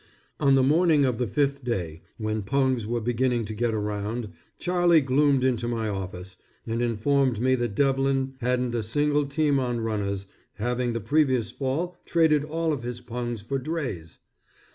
On 0.39 0.55
the 0.55 0.63
morning 0.63 1.05
of 1.05 1.19
the 1.19 1.27
fifth 1.27 1.63
day 1.63 2.01
when 2.17 2.41
pungs 2.41 2.87
were 2.87 2.99
beginning 2.99 3.45
to 3.45 3.53
get 3.53 3.71
around, 3.71 4.29
Charlie 4.57 4.99
gloomed 5.01 5.43
into 5.43 5.67
my 5.67 5.87
office, 5.89 6.37
and 6.65 6.81
informed 6.81 7.39
me 7.39 7.53
that 7.53 7.75
Devlin 7.75 8.33
hadn't 8.41 8.73
a 8.73 8.81
single 8.81 9.27
team 9.27 9.59
on 9.59 9.79
runners, 9.79 10.25
having 10.55 10.93
the 10.93 11.01
previous 11.01 11.51
fall 11.51 11.95
traded 12.03 12.43
off 12.45 12.49
all 12.49 12.77
his 12.77 12.99
pungs 12.99 13.43
for 13.43 13.59
drays. 13.59 14.17